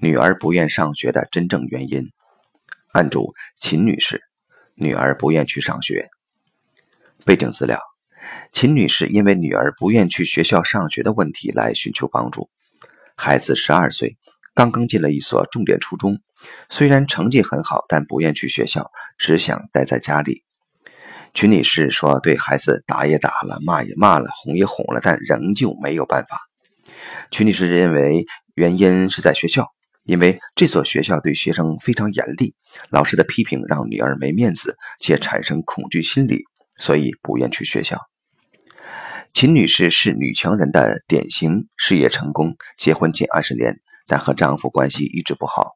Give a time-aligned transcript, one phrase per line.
[0.00, 2.08] 女儿不愿上学的真正原因。
[2.92, 4.22] 案主秦女士，
[4.76, 6.08] 女儿不愿去上学。
[7.24, 7.80] 背景资料：
[8.52, 12.48] 秦女士因为女儿不愿去学校上学的问题来寻求帮助。
[13.16, 14.16] 孩子十二岁，
[14.54, 16.20] 刚刚进了一所重点初中，
[16.68, 20.44] 虽然成绩很好，但不愿去学校，只想待在家里。
[21.34, 26.38] 曲女士说：“对孩子打也打了，骂也骂了，哄也哄了，但仍旧没有办法。”
[27.32, 28.24] 曲女士认为
[28.54, 29.72] 原因是在学校。
[30.08, 32.54] 因为这所学校对学生非常严厉，
[32.88, 36.44] 老师的批评让女儿没面子，且产生恐惧心理，
[36.78, 38.00] 所以不愿去学校。
[39.34, 45.72] 秦女士是女强人的典型，事业成功，结婚近二十年，但和丈夫关系一直不好。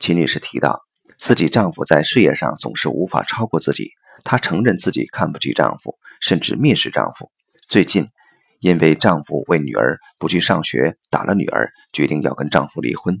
[0.00, 0.80] 秦女士提到，
[1.16, 3.92] 自己丈夫在事业上总是无法超过自己，
[4.24, 7.30] 她承认自己看不起丈夫，甚至蔑视丈夫。
[7.68, 8.04] 最近，
[8.58, 13.16] 因为丈夫为女儿不去上学打了女儿，决定要跟丈夫离婚。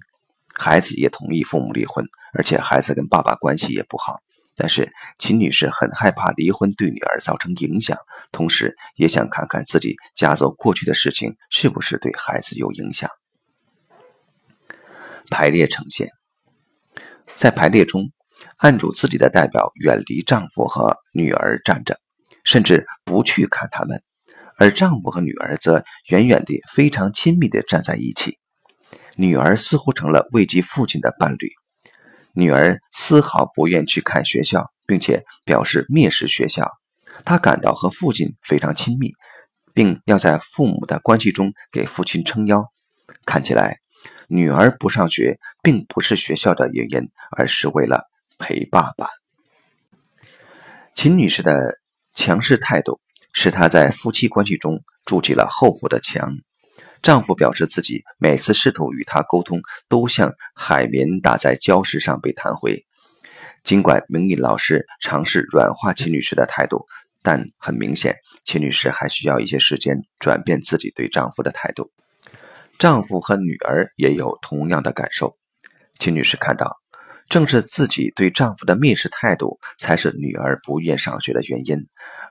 [0.62, 4.20] 孩子也同意父母离婚，而且孩子跟爸爸关系也不好。
[4.54, 7.96] 但是秦女士很害怕离婚对女儿造成影响，
[8.30, 13.08] 同时也想看看自己家族过去的事情是不是对孩子有影响。
[15.30, 16.10] 排列呈现，
[17.38, 18.10] 在排列中，
[18.58, 21.98] 案主自己的代表远离丈夫和女儿站着，
[22.44, 24.02] 甚至不去看他们，
[24.58, 28.39] 而丈夫和女儿则远远地、非常亲密地站在一起。
[29.20, 31.50] 女儿似乎成了慰藉父亲的伴侣，
[32.32, 36.66] 女儿丝毫不愿去看学校，并且表示蔑视学校。
[37.22, 39.12] 她感到和父亲非常亲密，
[39.74, 42.72] 并要在父母的关系中给父亲撑腰。
[43.26, 43.80] 看起来，
[44.26, 49.06] 女儿不上学并不是学校的原因，而是为了陪爸爸。
[50.94, 51.78] 秦女士的
[52.14, 52.98] 强势态度，
[53.34, 56.38] 使她在夫妻关系中筑起了厚厚的墙。
[57.02, 62.84] 丈夫表示，自己每次试图与她沟通，都像海绵打在礁石上被弹回。
[63.64, 66.86] 尽管明义老师尝试软化秦女士的态度，
[67.22, 71.90] 但很明显，秦女士还需要一些时间转变自己对丈夫的态度。
[72.78, 75.36] 丈夫和女儿也有同样的感受。
[75.98, 76.76] 秦女士看到，
[77.28, 81.76] 正是自己对丈夫的蔑视态度，才是女儿不愿上学的原因。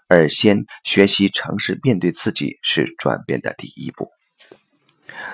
[0.08, 4.08] 而先学习诚实面对自己，是转变的第一步。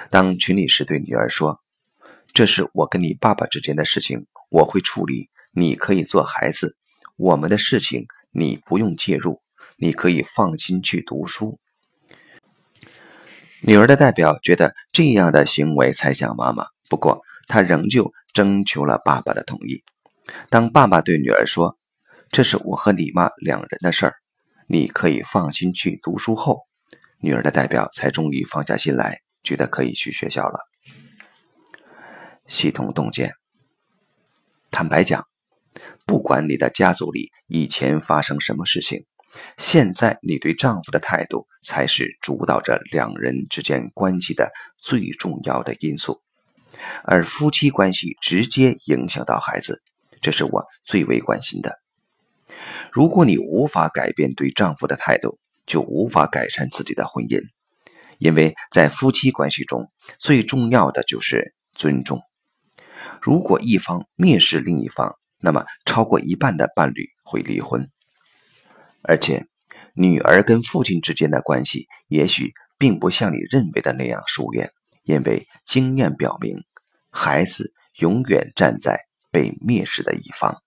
[0.10, 1.62] 当群里时对女儿说
[2.34, 6.76] ：“这是我跟你爸爸之间的事情，我会处理，你可以做孩子。
[7.18, 9.42] 我们的事情你不用介入，
[9.78, 11.60] 你可以放心去读书。”
[13.62, 19.84] 女儿的代表觉得这样的行为才像妈妈，不过她仍旧征求了爸爸的同意。
[20.50, 21.78] 当爸爸对女儿说
[22.30, 24.16] ：“这是我和你妈两人的事儿，
[24.68, 26.68] 你可以放心去读书。”后，
[27.20, 29.22] 女儿的代表才终于放下心来。
[29.46, 30.60] 觉得可以去学校了。
[32.48, 33.32] 系统洞见。
[34.72, 35.26] 坦白讲，
[36.06, 39.06] 不管你的家族里以前发生什么事情，
[39.58, 46.22] 现在你对丈夫的态度才是主导着两人之间关系的最重要的因素，
[47.04, 49.82] 而夫妻关系直接影响到孩子，
[50.22, 51.80] 这是我最为关心的。
[52.92, 57.40] 如果你无法改变对丈夫的态度，就无法改善自己的婚姻。
[58.20, 62.22] 因为在夫妻关系中，最重要的就是尊重。
[63.22, 67.90] 如果一方蔑视另一方，那么超过一半的伴侣会离婚。
[69.02, 69.46] 而且，
[69.94, 74.72] 女儿跟父亲之间的关系也许并不像你认为的那样疏远，
[75.04, 76.58] 因为经验表明，
[77.12, 79.00] 孩子永远站在
[79.32, 80.62] 被蔑视的一方。